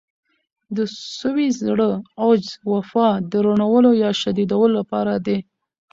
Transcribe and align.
د 0.75 0.77
سوي 1.19 1.47
زړه، 1.61 1.89
عجز، 2.21 2.49
وفا 2.73 3.09
د 3.31 3.33
رڼولو 3.45 3.91
يا 4.03 4.11
شديدولو 4.21 4.73
لپاره 4.79 5.13
دي. 5.25 5.37